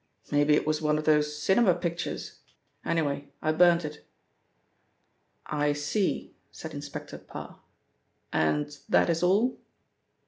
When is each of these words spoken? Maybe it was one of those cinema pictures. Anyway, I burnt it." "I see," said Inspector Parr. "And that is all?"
Maybe 0.31 0.55
it 0.55 0.65
was 0.65 0.81
one 0.81 0.97
of 0.97 1.03
those 1.05 1.37
cinema 1.39 1.75
pictures. 1.75 2.39
Anyway, 2.83 3.29
I 3.39 3.51
burnt 3.51 3.85
it." 3.85 4.03
"I 5.45 5.73
see," 5.73 6.33
said 6.51 6.73
Inspector 6.73 7.15
Parr. 7.19 7.59
"And 8.33 8.75
that 8.89 9.11
is 9.11 9.21
all?" 9.21 9.59